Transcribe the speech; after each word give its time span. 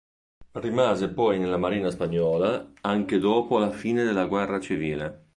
Rimase 0.53 1.09
poi 1.09 1.37
nella 1.37 1.57
Marina 1.57 1.91
spagnola 1.91 2.71
anche 2.81 3.19
dopo 3.19 3.59
la 3.59 3.69
fine 3.69 4.03
della 4.03 4.25
guerra 4.25 4.59
civile. 4.59 5.25